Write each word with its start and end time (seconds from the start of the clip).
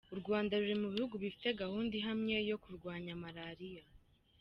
U 0.13 0.15
Rwanda 0.21 0.53
ruri 0.61 0.75
mu 0.81 0.87
bihugu 0.93 1.15
bifite 1.23 1.47
gahunda 1.61 1.91
ihamye 1.99 2.37
yo 2.49 2.57
kurwanya 2.63 3.11
Maraliya 3.23 3.83